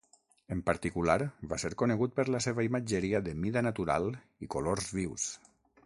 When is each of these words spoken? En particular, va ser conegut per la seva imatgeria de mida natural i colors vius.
En 0.53 0.61
particular, 0.69 1.17
va 1.51 1.59
ser 1.63 1.71
conegut 1.81 2.15
per 2.21 2.25
la 2.37 2.41
seva 2.47 2.65
imatgeria 2.69 3.23
de 3.29 3.37
mida 3.45 3.67
natural 3.69 4.11
i 4.47 4.53
colors 4.57 4.93
vius. 5.03 5.33